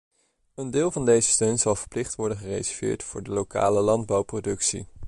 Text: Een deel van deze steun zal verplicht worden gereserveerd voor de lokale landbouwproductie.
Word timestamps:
Een 0.55 0.71
deel 0.71 0.91
van 0.91 1.05
deze 1.05 1.29
steun 1.29 1.59
zal 1.59 1.75
verplicht 1.75 2.15
worden 2.15 2.37
gereserveerd 2.37 3.03
voor 3.03 3.23
de 3.23 3.31
lokale 3.31 3.81
landbouwproductie. 3.81 4.87